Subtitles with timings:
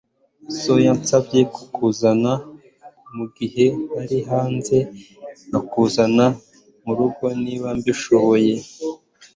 [0.59, 2.31] So yansabye kugushakisha
[3.15, 4.77] mugihe nari hanze,
[5.49, 6.25] nkakuzana
[6.85, 8.53] murugo niba mbishoboye.